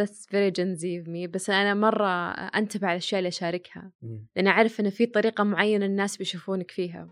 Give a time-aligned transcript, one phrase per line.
[0.00, 3.92] that's very Gen Z of me بس أنا مرة أنتبه على الأشياء اللي أشاركها.
[4.36, 7.08] لأن أعرف إن في طريقة معينة الناس بيشوفونك فيها.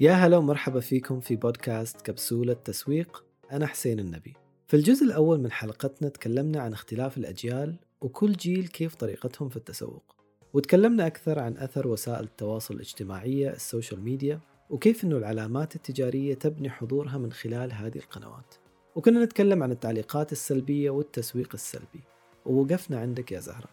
[0.00, 3.24] يا هلا ومرحبا فيكم في بودكاست كبسولة تسويق.
[3.52, 4.34] أنا حسين النبي.
[4.66, 10.16] في الجزء الأول من حلقتنا تكلمنا عن اختلاف الأجيال وكل جيل كيف طريقتهم في التسوق.
[10.52, 14.40] وتكلمنا أكثر عن أثر وسائل التواصل الاجتماعية السوشيال ميديا
[14.70, 18.54] وكيف أنه العلامات التجارية تبني حضورها من خلال هذه القنوات.
[18.98, 22.00] وكنا نتكلم عن التعليقات السلبية والتسويق السلبي.
[22.46, 23.68] ووقفنا عندك يا زهرة.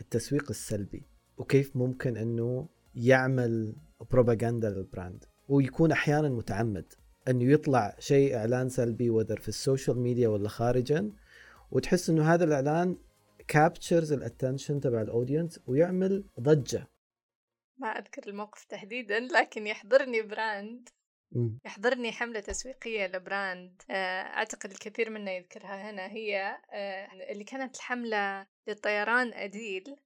[0.00, 1.02] التسويق السلبي
[1.38, 3.76] وكيف ممكن أنه يعمل
[4.10, 6.92] بروباغندا لل brand ويكون أحيانا متعمد
[7.28, 11.12] أنه يطلع شيء إعلان سلبي whether في السوشيال ميديا ولا خارجا
[11.70, 12.96] وتحس أنه هذا الإعلان
[13.48, 16.88] captures ال attention تبع ال audience ويعمل ضجة.
[17.78, 20.88] ما أذكر الموقف تحديدا لكن يحضرني brand
[21.64, 27.76] يحضرني حملة تسويقية ل brand آه، أعتقد الكثير منا يذكرها هنا هي آه، اللي كانت
[27.76, 29.96] الحملة للطيران أديل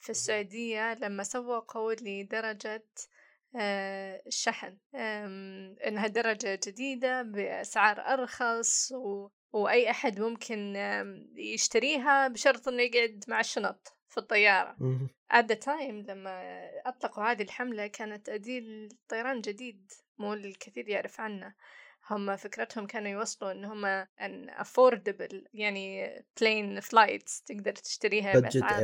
[0.00, 2.84] في السعودية لما سوقوا لدرجة
[3.56, 4.78] آه، الشحن
[5.86, 8.92] إنها درجة جديدة بأسعار أرخص
[9.52, 10.76] وأي أحد ممكن
[11.36, 14.76] يشتريها بشرط إنه يقعد مع الشنط في الطيارة.
[15.32, 19.92] at the time لما أطلقوا هذه الحملة كانت أديل طيران جديد.
[20.18, 21.54] مو الكثير يعرف عنه.
[22.10, 23.84] هم فكرتهم كانوا يوصلوا إن هم
[24.20, 26.08] ان affordable يعني
[26.40, 28.82] plane flights تقدر تشتريها بأسعار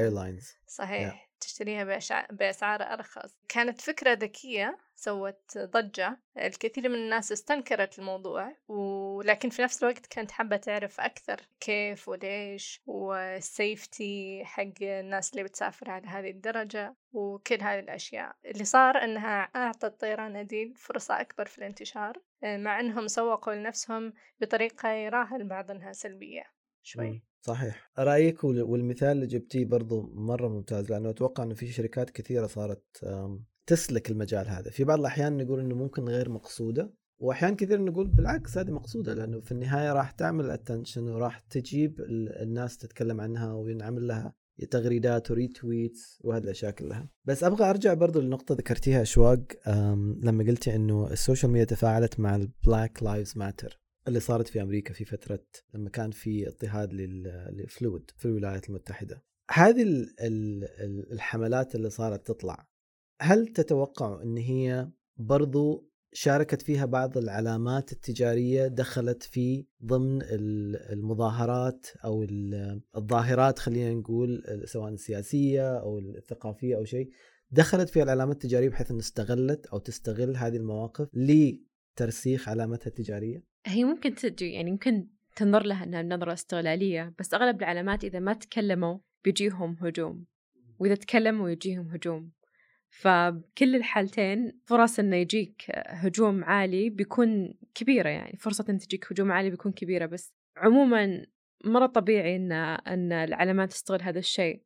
[0.66, 1.27] صحيح yeah.
[1.40, 1.84] تشتريها
[2.30, 3.38] بأسعار أرخص.
[3.48, 6.20] كانت فكرة ذكية سوت ضجة.
[6.36, 12.82] الكثير من الناس استنكرت الموضوع ولكن في نفس الوقت كانت حابة تعرف أكثر كيف وليش
[12.86, 18.36] والسيفتي حق الناس اللي بتسافر على هذه الدرجة وكل هذه الأشياء.
[18.44, 24.88] اللي صار أنها أعطت طيران أديل فرصة أكبر في الانتشار مع أنهم سوقوا لنفسهم بطريقة
[24.88, 26.44] يراها البعض أنها سلبية.
[26.82, 27.22] شوي.
[27.40, 27.90] صحيح.
[27.98, 32.82] رأيك والمثال اللي جبتيه برضو مرة ممتاز لأنه أتوقع إنه في شركات كثيرة صارت
[33.66, 34.70] تسلك المجال هذا.
[34.70, 39.40] في بعض الأحيان نقول إنه ممكن غير مقصودة وأحيان كثير نقول بالعكس هذه مقصودة لأنه
[39.40, 42.00] في النهاية راح تعمل attention وراح تجيب
[42.40, 44.34] الناس تتكلم عنها وينعمل لها
[44.70, 47.08] تغريدات و retweets وهذه الأشياء كلها.
[47.24, 49.40] بس أبغى أرجع برضو لنقطة ذكرتيها أشواق
[50.22, 54.94] لما قلتي إنه السوشيال ميديا تفاعلت مع ال Black Lives Matter اللي صارت في أمريكا
[54.94, 59.22] في فترة لما كان في اضطهاد للفلود في الولايات المتحدة.
[59.50, 60.06] هذه
[61.12, 62.68] الحملات اللي صارت تطلع
[63.20, 70.22] هل تتوقع إن هي برضو شاركت فيها بعض العلامات التجارية دخلت في ضمن
[70.92, 72.26] المظاهرات أو
[72.96, 77.10] الظاهرات خلينا نقول سواء السياسية أو الثقافية أو شيء
[77.50, 81.08] دخلت في العلامات التجارية بحيث إن استغلت أو تستغل هذه المواقف
[81.98, 87.58] لترسيخ علامتها التجارية؟ هي ممكن تجي يعني ممكن تنظر لها إنها نظرة استغلاليه بس أغلب
[87.62, 90.24] العلامات إذا ما تكلموا بيجيهم هجوم.
[90.78, 92.30] وإذا تكلموا يجيهم هجوم.
[92.90, 99.50] فبكل الحالتين فرص إنه يجيك هجوم عالي بيكون كبيرة يعني فرصة إن تجيك هجوم عالي
[99.50, 101.26] بيكون كبيرة بس عموما
[101.64, 104.62] مرة طبيعي إن إن العلامات تستغل هذا الشيء.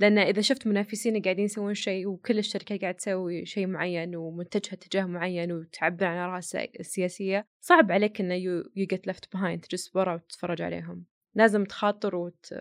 [0.00, 5.04] لأن إذا شفت منافسين قاعدين يسوون شيء وكل الشركات قاعد تسوي شيء معين ومتجهة اتجاه
[5.04, 6.38] معين وتعبر عن آرائها
[6.80, 11.04] السياسية صعب عليك إنه you get left behind تجلس برا وتتفرج عليهم.
[11.34, 12.54] لازم تخاطر وت...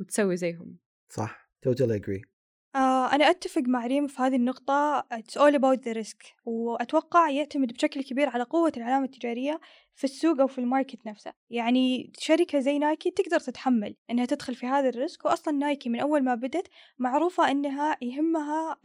[0.00, 0.78] وتسوي زيهم.
[1.08, 1.50] صح.
[1.66, 2.28] Totally agree.
[2.76, 5.06] آه أنا أتفق مع ريم في هذه النقطة.
[5.12, 6.32] It's all about the risk.
[6.44, 9.60] وأتوقع يعتمد بشكل كبير على قوة العلامة التجارية
[9.94, 11.32] في السوق أو في ال market نفسه.
[11.50, 16.00] يعني شركة زي نايكي تقدر تتحمل أنها تدخل في هذا ال risk وأصلا نايكي من
[16.00, 16.68] أول ما بدت
[16.98, 18.76] معروفة أنها يهمها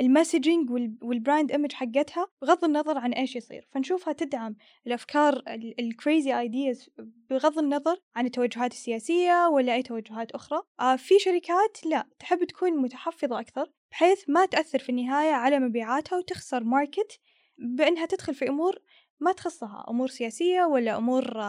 [0.00, 0.70] ال messaging
[1.02, 3.68] وال brand image حقتها بغض النظر عن إيش يصير.
[3.70, 5.42] فنشوفها تدعم الأفكار
[5.78, 6.90] ال crazy ideas
[7.30, 10.62] بغض النظر عن التوجهات السياسية ولا أي توجهات أخرى.
[10.80, 16.18] آه في شركات لا تحب تكون متحفظة أكثر بحيث ما تأثر في النهاية على مبيعاتها
[16.18, 17.20] وتخسر market
[17.58, 18.78] بأنها تدخل في أمور
[19.20, 21.40] ما تخصها أمور سياسية ولا أمور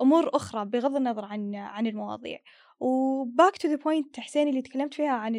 [0.00, 2.38] أمور أخرى بغض النظر عن عن المواضيع.
[2.80, 5.34] و back to the point حسين اللي تكلمت فيها عن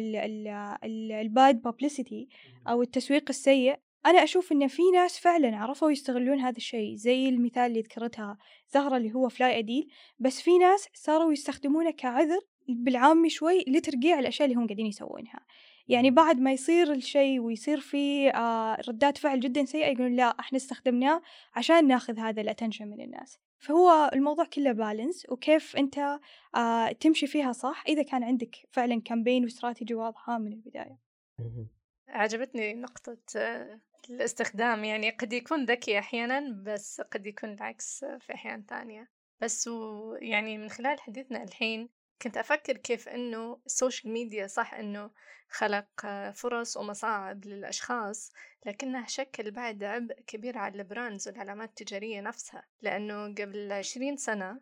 [1.12, 2.28] ال bad publicity
[2.68, 3.76] أو التسويق السيء
[4.06, 8.38] أنا أشوف إن في ناس فعلا عرفوا يستغلون هذا الشيء زي المثال اللي ذكرتها
[8.68, 9.88] زهرة اللي هو فلاي أديل
[10.18, 15.40] بس في ناس صاروا يستخدمونه كعذر بالعامي شوي لترقيع الأشياء اللي هم قاعدين يسوونها.
[15.88, 20.56] يعني بعد ما يصير الشيء ويصير في آه ردات فعل جدا سيئة يقولون لا إحنا
[20.56, 21.22] استخدمناه
[21.54, 23.38] عشان ناخذ هذا ال attention من الناس.
[23.58, 26.18] فهو الموضوع كله balance وكيف أنت
[26.56, 30.98] آه تمشي فيها صح إذا كان عندك فعلا campaign و strategy واضحة من البداية.
[32.08, 33.18] عجبتني نقطة
[34.10, 34.84] الاستخدام.
[34.84, 39.08] يعني قد يكون ذكي أحيانا بس قد يكون العكس في أحيان ثانية.
[39.40, 39.70] بس
[40.20, 41.88] يعني من خلال حديثنا الحين
[42.22, 45.10] كنت أفكر كيف إنه السوشيال ميديا صح إنه
[45.48, 48.32] خلق فرص ومصاعب للأشخاص
[48.66, 52.66] لكنه شكل بعد عبء كبير على ال brands والعلامات التجارية نفسها.
[52.82, 54.60] لأنه قبل عشرين سنة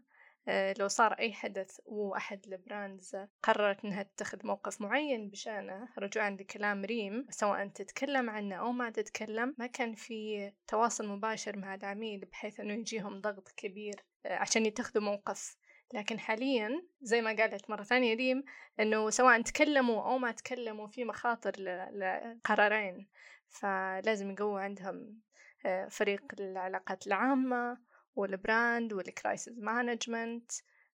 [0.49, 6.85] آه، لو صار أي حدث وأحد البراندز قررت إنها تتخذ موقف معين بشأنه رجوعا لكلام
[6.85, 12.61] ريم سواء تتكلم عنه أو ما تتكلم ما كان في تواصل مباشر مع العميل بحيث
[12.61, 15.57] إنه يجيهم ضغط كبير آه، عشان يتخذوا موقف
[15.95, 18.45] لكن حاليا زي ما قالت مرة ثانية ريم
[18.81, 21.53] إنه سواء تكلموا أو ما تكلموا في مخاطر
[21.93, 23.09] لقرارين
[23.49, 25.21] فلازم يقووا عندهم
[25.67, 27.79] آه، فريق العلاقات العامة
[28.17, 30.53] وال brand وال crisis management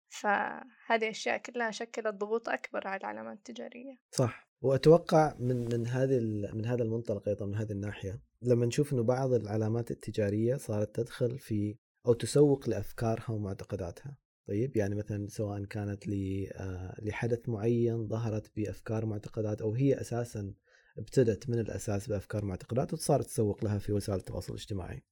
[0.09, 3.99] فهذه أشياء كلها شكلت ضغوط أكبر على العلامات التجارية.
[4.11, 4.49] صح.
[4.61, 6.21] وأتوقع من من هذه
[6.55, 11.39] من هذا المنطلق أيضا من هذه الناحية لما نشوف إنه بعض العلامات التجارية صارت تدخل
[11.39, 14.17] في أو تسوق لأفكارها ومعتقداتها.
[14.49, 20.55] طيب يعني مثلا سواء كانت آه، لحدث معين ظهرت بأفكار معتقدات أو هي أساسا
[20.99, 25.03] ابتدت من الأساس بأفكار معتقدات وصارت تسوق لها في وسائل التواصل الاجتماعي.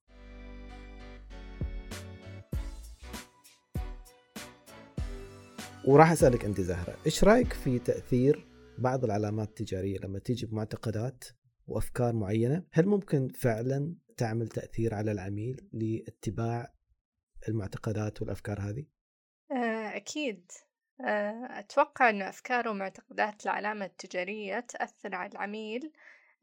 [5.87, 8.47] وراح أسألك أنت زهرة، إيش رأيك في تأثير
[8.79, 11.25] بعض العلامات التجارية لما تيجي بمعتقدات
[11.67, 16.75] وأفكار معينة، هل ممكن فعلا تعمل تأثير على العميل لاتباع
[17.49, 18.96] المعتقدات والأفكار هذه؟
[19.97, 20.53] أكيد.
[21.01, 25.93] آه، أتوقع أن أفكار ومعتقدات العلامة التجارية تأثر على العميل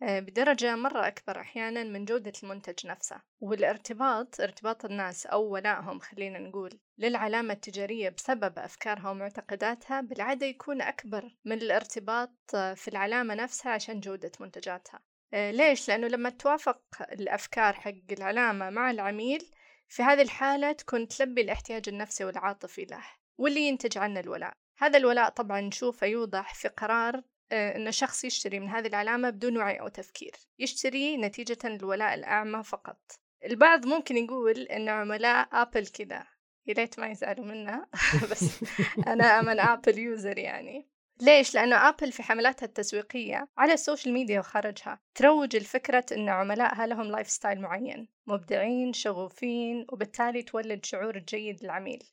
[0.04, 3.22] آه، بدرجة مرة أكبر أحيانا من جودة المنتج نفسه.
[3.42, 11.36] والارتباط ارتباط الناس أو ولائهم خلينا نقول للعلامة التجارية بسبب أفكارها ومعتقداتها بالعادة يكون أكبر
[11.46, 15.00] من الارتباط في العلامة نفسها عشان جودة منتجاتها.
[15.34, 19.52] آه، ليش؟ لأنه لما توافق الأفكار حق العلامة مع العميل
[19.94, 23.04] في هذه الحالة تكون تلبي الاحتياج النفسي والعاطفي له
[23.38, 24.54] واللي ينتج عنه الولاء.
[24.78, 29.58] هذا الولاء طبعا نشوفه يوضح في قرار آه، أن شخص يشتري من هذه العلامة بدون
[29.58, 30.32] وعي أو تفكير.
[30.60, 33.00] يشتري نتيجة الولاء الأعمى فقط.
[33.46, 36.28] البعض ممكن يقول أن عملاء أبل كذا.
[36.66, 37.88] يا ريت ما يزعلوا منا
[38.32, 38.64] بس
[39.08, 40.88] أنا I'm an أبل user يعني.
[41.22, 47.12] ليش؟ لأنه أبل في حملاتها التسويقية على السوشيال ميديا وخارجها تروج الفكرة أن عملائها لهم
[47.12, 52.04] lifestyle معين مبدعين شغوفين وبالتالي تولد شعور جيد للعميل.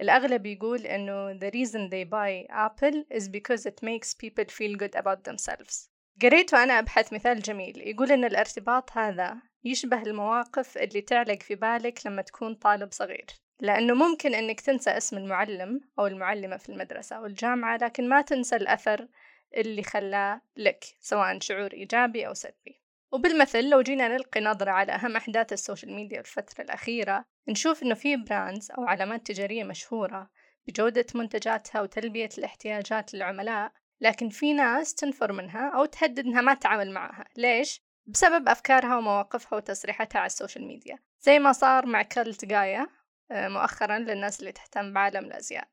[0.00, 4.94] الأغلب يقول إنه the reason they buy Apple is because it makes people feel good
[4.94, 5.90] about themselves.
[6.22, 7.88] قريت وأنا أبحث مثال جميل.
[7.88, 13.26] يقول إن الارتباط هذا يشبه المواقف اللي تعلق في بالك لما تكون طالب صغير.
[13.60, 18.56] لأنه ممكن إنك تنسى اسم المعلم أو المعلمة في المدرسة أو الجامعة لكن ما تنسى
[18.56, 19.08] الأثر
[19.56, 22.80] اللي خلاه لك سواء شعور إيجابي أو سلبي.
[23.12, 27.94] وبالمثل لو جينا نلقي نظرة على أهم أحداث ال social media الفترة الأخيرة نشوف إنه
[27.94, 30.30] في brands أو علامات تجارية مشهورة
[30.66, 36.90] بجودة منتجاتها وتلبية الاحتياجات للعملاء لكن في ناس تنفر منها أو تهدد إنها ما تتعامل
[36.90, 37.24] معها.
[37.36, 40.98] ليش؟ بسبب أفكارها ومواقفها وتصريحاتها على ال social media.
[41.20, 42.88] زي ما صار مع كارلت جايا آه،
[43.32, 45.68] مؤخرا للناس اللي تهتم بعالم الأزياء.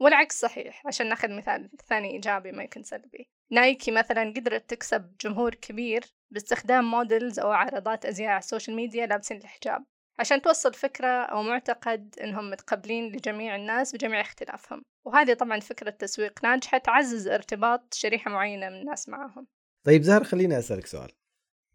[0.00, 3.28] والعكس صحيح عشان ناخذ مثال ثاني إيجابي ما يكون سلبي.
[3.50, 9.06] نايكي مثلا قدرت تكسب جمهور كبير باستخدام models أو عارضات أزياء على ال social media
[9.06, 9.84] لابسين الحجاب
[10.18, 14.82] عشان توصل فكرة أو معتقد إنهم متقبلين لجميع الناس بجميع اختلافهم.
[15.06, 19.46] وهذه طبعا فكرة تسويق ناجحة تعزز ارتباط شريحة معينة من الناس معهم.
[19.84, 21.12] طيب زهر خليني أسألك سؤال.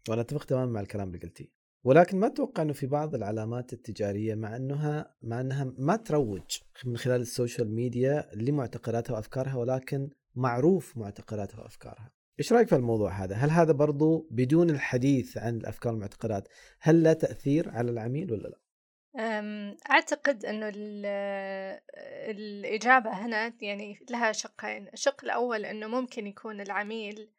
[0.08, 1.57] وأنا أتفق تماما مع الكلام اللي قلتيه.
[1.88, 6.96] ولكن ما أتوقع إنه في بعض العلامات التجارية مع إنها مع إنها ما تروج من
[6.96, 12.12] خلال ال social media لمعتقداتها وأفكارها ولكن معروف معتقداتها وأفكارها.
[12.38, 16.48] إيش رأيك في الموضوع هذا؟ هل هذا برضو بدون الحديث عن الأفكار والمعتقدات
[16.80, 18.58] هل له تأثير على العميل ولا لا؟
[19.90, 20.72] أعتقد أنه
[22.30, 27.30] الإجابة هنا يعني لها شقين الشق الأول أنه ممكن يكون العميل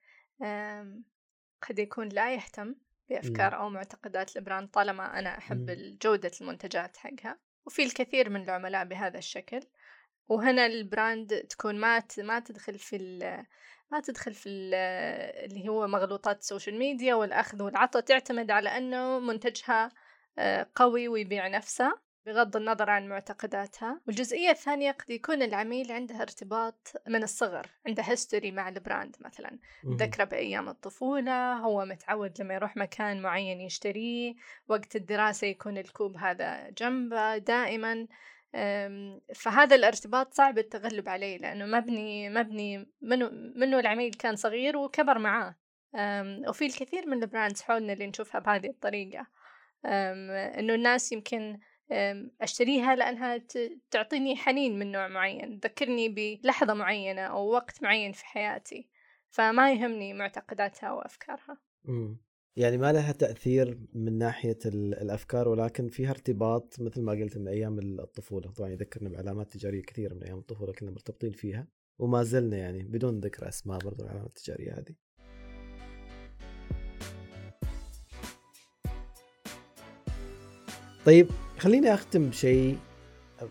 [1.61, 2.75] قد يكون لا يهتم
[3.09, 5.65] بأفكار أو معتقدات ال brand طالما أنا أحب
[6.01, 7.39] جودة المنتجات حقها.
[7.65, 9.61] وفي الكثير من العملاء بهذا الشكل.
[10.27, 12.97] وهنا ال brand تكون ما ما تدخل في
[13.91, 19.91] ما تدخل في اللي هو مغلوطات ال social media والأخذ والعطاء تعتمد على أنه منتجها
[20.39, 22.08] آه، قوي ويبيع نفسه.
[22.29, 24.01] بغض النظر عن معتقداتها.
[24.07, 29.59] والجزئية الثانية قد يكون العميل عنده ارتباط من الصغر عنده history مع ال brand مثلا.
[29.85, 34.33] ذكره بأيام الطفولة هو متعود لما يروح مكان معين يشتريه
[34.67, 38.07] وقت الدراسة يكون الكوب هذا جنبه دائما.
[39.35, 45.55] فهذا الارتباط صعب التغلب عليه لأنه مبني مبني منه, منه العميل كان صغير وكبر معاه.
[46.47, 49.27] وفي الكثير من البراندز حولنا اللي نشوفها بهذه الطريقة.
[49.85, 51.59] إنه الناس يمكن
[52.41, 53.41] أشتريها لأنها
[53.91, 58.89] تعطيني حنين من نوع معين تذكرني بلحظة معينة أو وقت معين في حياتي.
[59.29, 62.17] فما يهمني معتقداتها وأفكارها مم.
[62.55, 67.79] يعني ما لها تأثير من ناحية الأفكار ولكن فيها ارتباط مثل ما قلت من أيام
[67.79, 68.51] الطفولة.
[68.51, 71.67] طبعا يذكرنا بعلامات تجارية كثيرة من أيام الطفولة كنا مرتبطين فيها
[71.99, 75.08] وما زلنا يعني بدون ذكر أسماء برضو العلامات التجارية هذه.
[81.05, 81.27] طيب
[81.57, 82.77] خليني أختم بشيء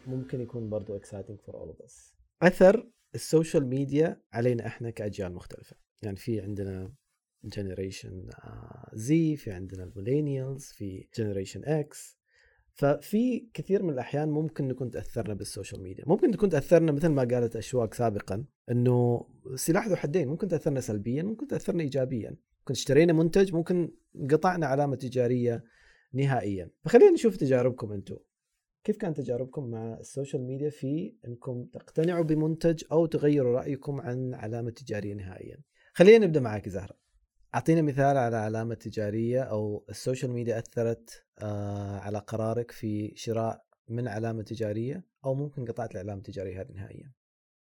[0.06, 2.14] ممكن يكون برضو for all of us.
[2.42, 5.76] أثر ال social media علينا إحنا كأجيال مختلفة.
[6.02, 6.94] يعني في عندنا
[7.44, 8.30] generation
[8.92, 12.18] Z في عندنا ال millennials في generation X
[12.72, 16.04] ففي كثير من الأحيان ممكن نكون تأثرنا بال social media.
[16.06, 20.28] ممكن تكون تأثرنا مثل ما قالت أشواق سابقا إنه سلاح ذو حدين.
[20.28, 22.30] ممكن تأثرنا سلبيا ممكن تأثرنا ايجابيا.
[22.30, 23.92] ممكن اشترينا منتج ممكن
[24.30, 25.64] قطعنا علامة تجارية.
[26.12, 26.70] نهائيا.
[26.84, 28.16] فخلينا نشوف تجاربكم أنتم
[28.84, 34.34] كيف كانت تجاربكم مع ال social media في أنكم تقتنعوا بمنتج أو تغيروا رأيكم عن
[34.34, 35.58] علامة تجارية نهائيا؟
[35.92, 36.98] خلينا نبدأ معك زهرة.
[37.54, 43.64] اعطينا مثال على علامة تجارية أو ال social media أثرت آه، على قرارك في شراء
[43.88, 47.12] من علامة تجارية أو ممكن قطعت العلامه التجاريه هذه نهائيا؟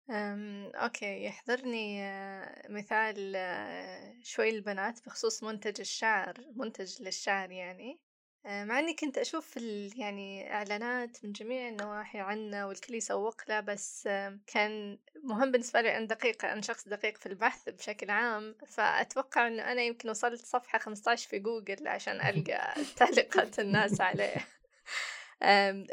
[0.09, 7.99] أم، okay يحضرني آه، مثال آه، شوي لبنات بخصوص منتج الشعر منتج للشعر يعني.
[8.45, 14.09] مع إني كنت أشوف ال يعني إعلانات من جميع النواحي عنه والكل يسوق له بس
[14.47, 18.55] كان مهم بالنسبة لي أن دقيق أنا شخص دقيق في البحث بشكل عام.
[18.67, 24.47] فأتوقع إنه أنا يمكن وصلت صفحة 15 في جوجل عشان ألقى تعليقات الناس عليه.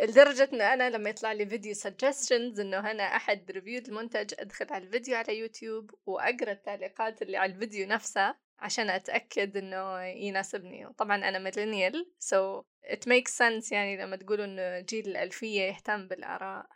[0.02, 4.85] لدرجة إنه أنا لما يطلع لي فيديو suggestions إنه أنا أحد review المنتج أدخل على
[4.85, 8.48] الفيديو على يوتيوب وأقرأ التعليقات اللي على الفيديو نفسه.
[8.59, 10.87] عشان أتأكد إنه يناسبني.
[10.87, 16.67] وطبعا أنا millennial so it makes sense يعني لما تقولوا إنه جيل الألفية يهتم بالآراء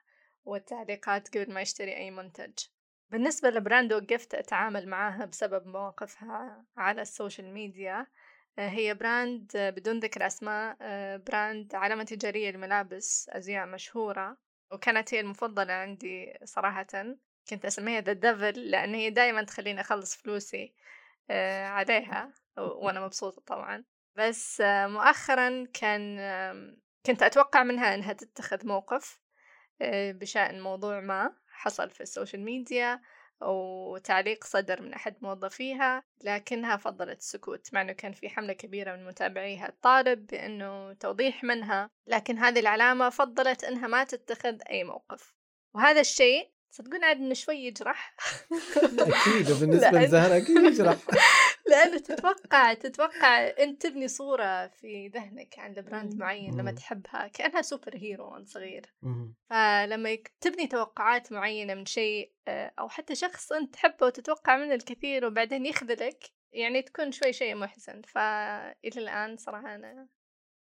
[0.45, 2.53] والتعليقات قبل ما يشتري أي منتج.
[3.11, 8.07] بالنسبة ل brand وقفت أتعامل معاها بسبب مواقفها على ال social media.
[8.59, 10.77] هي brand بدون ذكر أسماء
[11.17, 14.37] brand علامة تجارية لملابس أزياء مشهورة.
[14.73, 16.87] وكانت هي المفضلة عندي صراحة.
[17.49, 20.65] كنت أسميها the devil لأن هي دايما تخليني أخلص فلوسي.
[20.65, 21.02] آه،
[21.67, 23.85] عليها وأنا مبسوطة طبعا.
[24.17, 26.19] بس آه، مؤخرا كان
[27.07, 29.21] كنت أتوقع منها أنها تتخذ موقف
[29.83, 33.01] آه، بشأن موضوع ما حصل في ال social media
[33.41, 39.07] وتعليق صدر من أحد موظفيها لكنها فضلت السكوت مع أنه كان في حملة كبيرة من
[39.07, 45.35] متابعيها تطالب بأنه توضيح منها لكن هذه العلامة فضلت أنها ما تتخذ أي موقف.
[45.75, 48.17] وهذا الشيء تصدقون عاد إنه شوي يجرح.
[48.99, 50.97] أكيد بالنسبة لزهرة أكيد يجرح.
[51.71, 58.33] لأنه تتوقع تتوقع انت تبني صورة في ذهنك عن brand معين لما تحبها كأنها superhero
[58.33, 58.95] وانت صغير.
[59.51, 65.25] فلما تبني توقعات معينة من شيء آه، أو حتى شخص أنت تحبه وتتوقع منه الكثير
[65.25, 68.03] وبعدين يخذلك يعني تكون شوي شيء محزن.
[68.03, 70.09] فإلى الآن صراحة أنا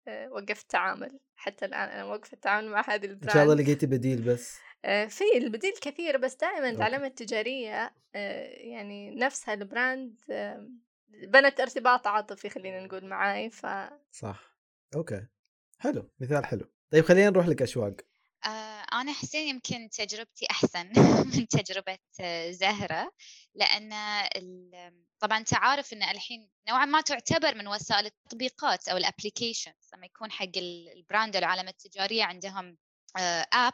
[0.08, 1.20] آه، وقفت تعامل.
[1.36, 3.24] حتى الآن أنا موقفة التعامل مع هذه ال brand.
[3.24, 4.58] إن شاء الله لقيتي بديل بس.
[4.84, 10.20] في البديل كثير بس دائما العلامة التجارية آه، يعني نفسها ال brand
[11.10, 13.66] بنت ارتباط عاطفي خلينا نقول معاي ف
[14.12, 14.58] صح.
[14.96, 15.28] أوكي.
[15.80, 16.72] حلو مثال حلو.
[16.92, 17.96] طيب خلينا نروح لك اشواق
[18.46, 20.88] آه أنا حسين يمكن تجربتي أحسن
[21.38, 21.98] من تجربة
[22.50, 23.12] زهرة
[23.56, 23.94] لأن
[25.20, 30.32] طبعا تعارف أن الحين نوعا ما تعتبر من وسائل التطبيقات أو ال applications لما يكون
[30.32, 30.58] حق
[30.96, 32.78] ال brand العلامة التجارية عندهم
[33.54, 33.74] app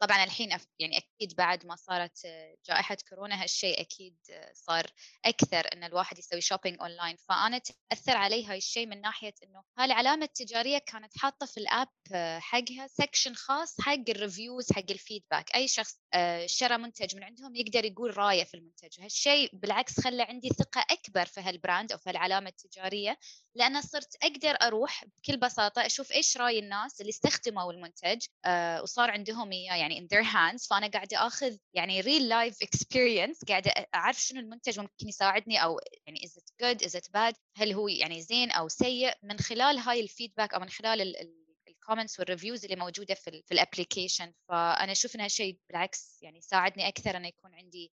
[0.00, 2.26] طبعا الحين يعني أكيد بعد ما صارت
[2.66, 4.16] جائحة كورونا هالشيء أكيد
[4.52, 4.86] صار
[5.24, 10.24] أكثر إن الواحد يسوي shopping online فأنا تأثر علي هاي الشيء من ناحية إنه هالعلامه
[10.24, 11.88] التجارية كانت حاطة في ال app
[12.38, 17.24] حقها section خاص حق ال reviews حق ال feedback أي شخص آه، شرى منتج من
[17.24, 19.00] عندهم يقدر يقول رأيه في المنتج.
[19.00, 23.18] وهالشيء بالعكس خلى عندي ثقة أكبر في هال brand أو في العلامة التجارية
[23.54, 29.10] لأن صرت أقدر أروح بكل بساطة أشوف إيش رأي الناس اللي استخدموا المنتج آه، وصار
[29.10, 29.76] عندهم إياه.
[29.76, 30.68] يعني in their hands.
[30.70, 36.20] فأنا قاعدة أخذ يعني real life experience قاعدة أعرف شنو المنتج ممكن يساعدني أو يعني
[36.26, 39.14] is it good is it bad هل هو يعني زين أو سيء.
[39.22, 43.14] من خلال هاي ال feedback أو من خلال ال ال comments وال reviews اللي موجودة
[43.14, 47.92] في في ال application فأنا أشوف إنها شيء بالعكس يعني ساعدني أكثر إنه يكون عندي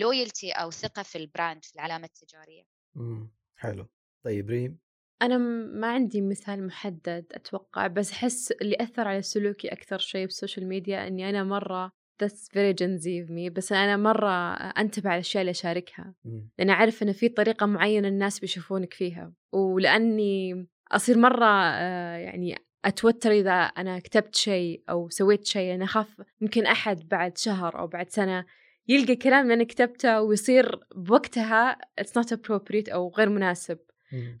[0.00, 2.62] loyalty أو ثقة في ال brand في العلامة التجارية.
[2.96, 3.88] امم حلو.
[4.24, 4.85] طيب ريم؟
[5.22, 5.38] أنا
[5.78, 10.68] ما عندي مثال محدد أتوقع بس أحس اللي أثر على سلوكي أكثر شيء بال social
[10.68, 11.92] media إني أنا مرة
[12.22, 16.14] that's very Gen Z of me بس أنا مرة أنتبه على الأشياء اللي أشاركها.
[16.58, 19.32] لأن أعرف إن في طريقة معينة الناس بيشوفونك فيها.
[19.52, 25.74] ولأني أصير مرة آه، يعني أتوتر إذا أنا كتبت شيء أو سويت شيء.
[25.74, 28.44] أنا أخاف يمكن أحد بعد شهر أو بعد سنة
[28.88, 33.78] يلقى كلام اللي أنا كتبته ويصير بوقتها it's not appropriate أو غير مناسب.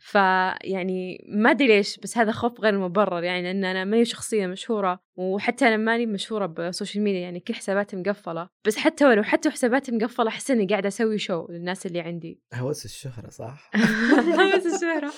[0.00, 5.00] فيعني ما أدري ليش بس هذا خوف غير مبرر يعني لأن أنا ماني شخصية مشهورة
[5.16, 8.48] وحتى أنا ماني مشهورة بال social media يعني كل حساباتي مقفلة.
[8.64, 12.40] بس حتى ولو حتى حساباتي مقفلة أحس إني قاعدة أسوي show للناس اللي عندي.
[12.54, 13.70] هوس الشهرة صح؟
[14.40, 15.12] هوس الشهرة.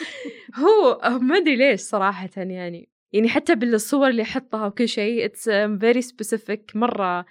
[0.54, 6.02] هو ما أدري ليش صراحة يعني يعني حتى بالصور اللي أحطها وكل شيء it's very
[6.02, 7.26] specific مرة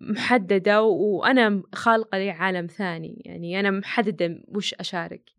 [0.00, 3.22] محددة وأنا خالقة لي عالم ثاني.
[3.24, 5.30] يعني أنا محددة وش أشارك.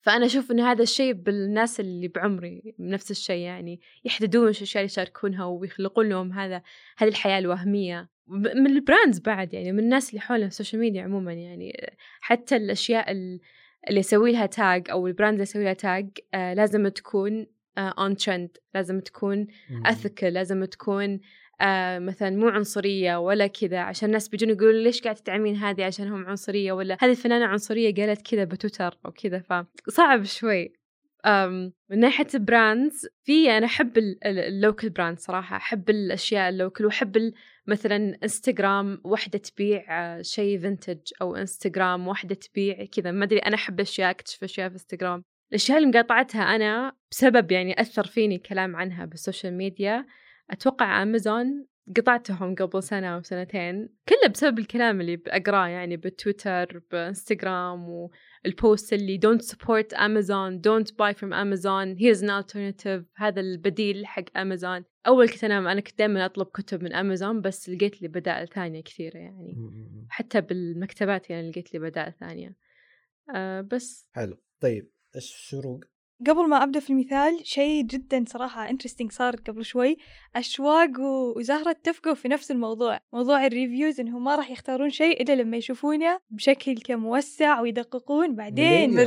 [0.00, 4.92] فأنا أشوف إن هذا الشيء بالناس اللي بعمري نفس الشيء يعني يحددون وش الأشياء اللي
[4.92, 6.62] يشاركونها ويخلقون لهم هذا
[6.98, 8.08] هذه الحياة الوهمية.
[8.28, 12.56] من ال brands بعد يعني من الناس اللي حولنا ال social media عموما يعني حتى
[12.56, 17.46] الأشياء اللي يسوي لها tag أو ال brand اللي يسوي لها tag آه لازم تكون
[17.78, 19.46] on uh, trend لازم تكون
[19.86, 21.20] ethical لازم تكون
[21.60, 26.08] آه مثلا مو عنصرية ولا كذا عشان الناس بيجون يقولون ليش قاعد تدعمين هذه عشان
[26.08, 29.38] هم عنصرية ولا؟ هذه الفنانة عنصرية قالت كذا بتويتر أو كذا
[29.86, 30.72] فصعب شوي.
[31.90, 36.84] من ناحية ال brands في أنا أحب ال local brand صراحة أحب الأشياء ال local
[36.84, 37.32] وأحب
[37.66, 43.10] مثلا إنستغرام وحده تبيع آه، شيء vintage أو إنستغرام وحده تبيع كذا.
[43.10, 45.22] ما أدري أنا أحب أشياء أكتشف أشياء في إنستغرام.
[45.50, 50.06] الأشياء اللي مقاطعتها أنا بسبب يعني أثر فيني كلام عنها بال social media
[50.50, 57.88] أتوقع أمازون قطعتهم قبل سنة أو سنتين كله بسبب الكلام اللي أقراه يعني بتويتر بإنستغرام
[57.88, 64.06] وال post اللي don't support Amazon don't buy from Amazon here's an alternative هذا البديل
[64.06, 68.08] حق أمازون أول كنت أنا أنا كنت دائما أطلب كتب من أمازون بس لقيت لي
[68.08, 69.56] بدائل ثانية كثيرة يعني.
[70.08, 72.56] حتى بالمكتبات يعني لقيت لي بدائل ثانية.
[73.34, 74.08] أه بس.
[74.12, 74.42] حلو.
[74.60, 75.84] طيب إيش شروق
[76.20, 79.96] قبل ما أبدأ في المثال شيء جدا صراحة interesting صار قبل شوي.
[80.36, 81.00] أشواق
[81.36, 83.00] وزهرة اتفقوا في نفس الموضوع.
[83.12, 88.34] موضوع ال reviews إنهم ما راح يختارون شيء إلا لما يشوفونه بشكل كموسع ويدققون.
[88.34, 88.98] بعدين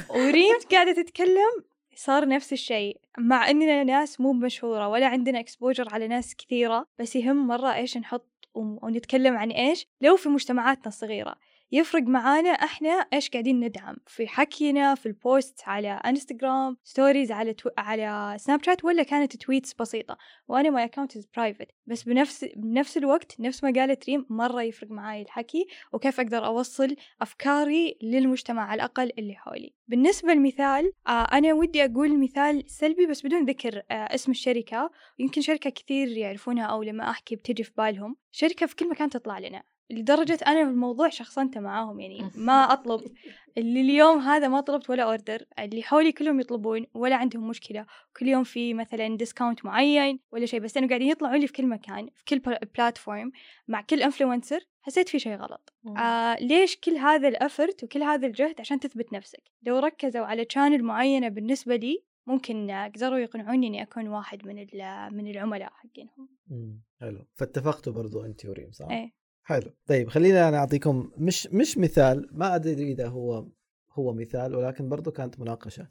[0.16, 1.64] وريم قاعدة تتكلم
[1.96, 3.00] صار نفس الشيء.
[3.18, 7.96] مع إننا ناس مو مشهورة ولا عندنا exposure على ناس كثيرة بس يهم مرة إيش
[7.96, 9.86] نحط ونتكلم عن إيش.
[10.00, 11.34] لو في مجتمعاتنا الصغيره
[11.74, 17.54] يفرق معانا إحنا إيش قاعدين ندعم في حكينا في ال post على انستغرام stories على
[17.54, 17.70] تو...
[17.78, 22.96] على سناب شات ولا كانت tweets بسيطة؟ وأنا my account is private بس بنفس بنفس
[22.96, 28.74] الوقت نفس ما قالت ريم مرة يفرق معاي الحكي وكيف أقدر أوصل أفكاري للمجتمع على
[28.74, 29.74] الأقل اللي حولي.
[29.88, 34.90] بالنسبة للمثال آه أنا ودي أقول مثال سلبي بس بدون ذكر آه اسم الشركة.
[35.18, 38.16] يمكن شركة كثير يعرفونها أو لما أحكي بتجي في بالهم.
[38.30, 39.62] شركة في كل مكان تطلع لنا.
[39.90, 43.00] لدرجة أنا في الموضوع شخصنت معاهم يعني ما أطلب
[43.58, 47.86] اللي اليوم هذا ما طلبت ولا order اللي حولي كلهم يطلبون ولا عندهم مشكلة.
[48.16, 51.66] كل يوم في مثلا discount معين ولا شيء بس أنه قاعدين يطلعوا لي في كل
[51.66, 52.38] مكان في كل
[52.78, 53.32] platform
[53.68, 55.72] مع كل influencer حسيت في شيء غلط.
[55.98, 60.46] آه ليش كل هذا ال effort وكل هذا الجهد عشان تثبت نفسك؟ لو ركزوا على
[60.48, 64.66] channel معينة بالنسبة لي ممكن قدروا يقنعوني إني أكون واحد من
[65.16, 66.28] من العملاء حقينهم.
[67.00, 67.26] حلو.
[67.34, 69.21] فاتفقتوا برضو أنت وريم صح؟ إيه.
[69.42, 69.72] حلو.
[69.86, 73.48] طيب خلينا أنا أعطيكم مش مش مثال ما أدري إذا هو
[73.92, 75.88] هو مثال ولكن برضو كانت مناقشة.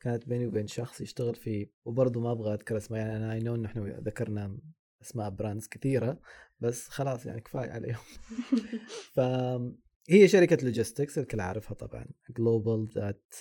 [0.00, 3.56] كانت بيني وبين شخص يشتغل في وبرضه ما أبغى أذكر أسماء يعني أنا I know
[3.56, 4.58] نحن ذكرنا
[5.02, 6.20] أسماء brands كثيرة
[6.60, 7.98] بس خلاص يعني كفاية عليهم.
[9.14, 12.06] فهي شركة logistics الكل عارفها طبعا.
[12.36, 13.34] global ذات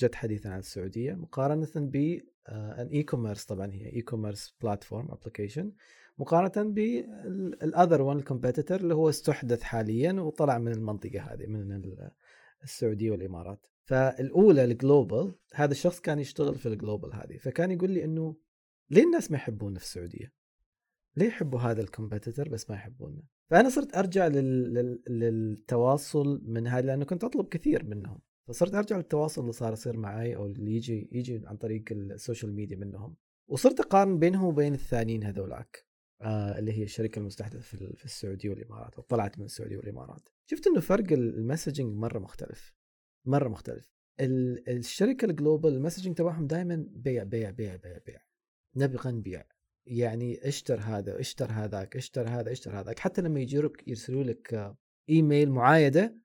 [0.00, 5.72] جت حديثا عن السعودية مقارنة ب ان e-commerce طبعا هي e-commerce platform application
[6.18, 11.82] مقارنة بال other one ال competitor اللي هو استحدث حاليا وطلع من المنطقة هذه من
[12.64, 17.90] السعودية والإمارات فالأولى ال global هذا الشخص كان يشتغل في ال global هذه فكان يقول
[17.90, 18.36] لي إنه
[18.90, 20.32] ليه الناس ما يحبونا في السعودية؟
[21.16, 24.74] ليه يحبوا هذا ال competitor بس ما يحبونا؟ فأنا صرت أرجع لل...
[24.74, 25.02] لل...
[25.08, 30.36] للتواصل من هذه لأنه كنت أطلب كثير منهم فصرت أرجع للتواصل اللي صار يصير معي
[30.36, 33.16] أو اللي يجي يجي عن طريق ال social media منهم
[33.48, 35.85] وصرت أقارن بينهم وبين الثانيين هذولاك
[36.20, 40.28] آه اللي هي الشركة المستحدثه في, السعودية والإمارات أو طلعت من السعودية والإمارات.
[40.46, 42.74] شفت إنه فرق ال messaging مرة مختلف
[43.26, 43.90] مرة مختلف.
[44.20, 48.20] الشركة ال global ال messaging تبعهم دائما بيع بيع بيع بيع بيع.
[48.76, 49.44] نبغى نبيع.
[49.86, 52.98] يعني اشتر هذا اشتر هذاك اشتر هذا اشتر هذاك.
[52.98, 54.76] حتى لما يجيرك يرسلوا لك
[55.08, 56.18] إيميل معايدة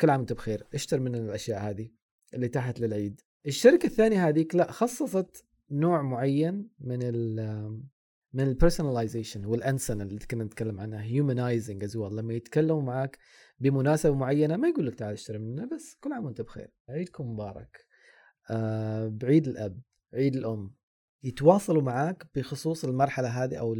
[0.00, 0.66] كل عام وأنت بخير.
[0.74, 1.90] اشتر من الأشياء هذه
[2.34, 3.20] اللي تحت للعيد.
[3.46, 7.02] الشركة الثانية هذيك لا خصصت نوع معين من
[8.32, 13.18] من ال personalization والأنسنة اللي كنا نتكلم عنها humanizing us لما يتكلموا معك
[13.58, 16.70] بمناسبة معينة ما يقول لك تعال اشتري مننا بس كل عام وأنت بخير.
[16.88, 17.86] عيدكم مبارك.
[18.50, 19.80] آه بعيد الأب
[20.14, 20.74] عيد الأم.
[21.22, 23.76] يتواصلوا معك بخصوص المرحلة هذه أو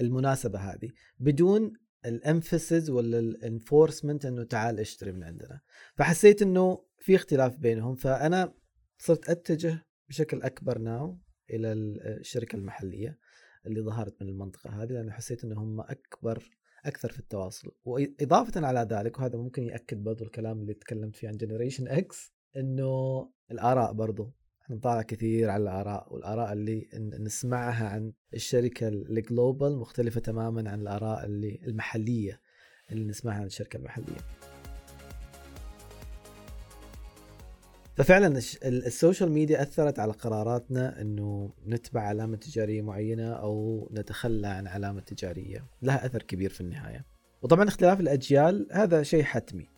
[0.00, 1.72] المناسبة هذه بدون
[2.06, 5.60] ال emphasis ولا ال enforcement إنه تعال اشتري من عندنا.
[5.94, 8.54] فحسيت إنه في اختلاف بينهم فأنا
[8.98, 11.18] صرت أتجه بشكل أكبر now
[11.50, 13.18] إلى الشركة المحلية.
[13.66, 16.50] اللي ظهرت من المنطقة هذه لأنه حسيت انهم أكبر
[16.84, 17.70] أكثر في التواصل.
[17.84, 23.28] واضافه على ذلك وهذا ممكن يأكد برضو الكلام اللي تكلمت فيه عن Generation X إنه
[23.50, 24.32] الآراء برضو
[24.70, 26.88] نطالع كثير على الآراء والآراء اللي
[27.20, 32.40] نسمعها عن الشركة ال global مختلفة تماما عن الآراء اللي المحلية
[32.92, 34.49] اللي نسمعها عن الشركة المحلية.
[38.00, 44.66] ففعلا ال social media أثرت على قراراتنا إنه نتبع علامة تجارية معينة أو نتخلى عن
[44.66, 45.64] علامة تجارية.
[45.82, 47.04] لها أثر كبير في النهاية.
[47.42, 49.68] وطبعا اختلاف الأجيال هذا شيء حتمي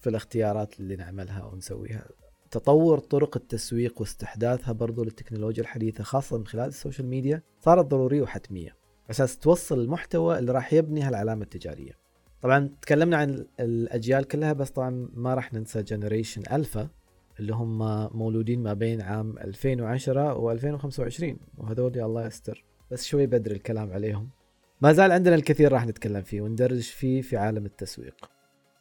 [0.00, 2.08] في الاختيارات اللي نعملها ونسويها
[2.50, 8.22] تطور طرق التسويق واستحداثها برضو للتكنولوجيا الحديثة خاصة من خلال ال social media صارت ضرورية
[8.22, 8.76] وحتمية.
[9.10, 11.92] أساس توصل المحتوى اللي راح يبني هالعلامة التجارية.
[12.42, 16.88] طبعا تكلمنا عن الأجيال كلها بس طبعا ما راح ننسى Generation Alpha
[17.40, 17.78] اللي هم
[18.18, 22.64] مولودين ما بين عام 2010 و 2025 وهذول الله يستر.
[22.90, 24.30] بس شوي بدري الكلام عليهم.
[24.80, 28.30] ما زال عندنا الكثير راح نتكلم فيه وندرج فيه في عالم التسويق.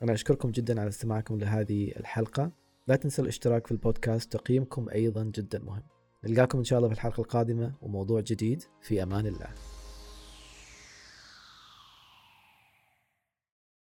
[0.04, 2.52] أنا أشكركم جدا على استماعكم لهذه الحلقة.
[2.88, 5.84] لا تنسوا الاشتراك في البودكاست تقييمكم أيضا جدا مهم.
[6.24, 8.64] نلقاكم إن شاء الله في الحلقة القادمة وموضوع جديد.
[8.82, 9.77] في أمان الله.